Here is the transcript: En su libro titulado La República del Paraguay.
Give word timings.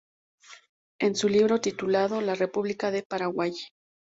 En 0.99 1.13
su 1.15 1.29
libro 1.29 1.61
titulado 1.61 2.21
La 2.21 2.33
República 2.33 2.89
del 2.89 3.03
Paraguay. 3.03 3.53